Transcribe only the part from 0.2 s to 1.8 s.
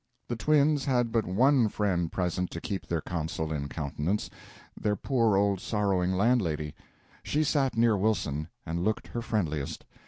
The twins had but one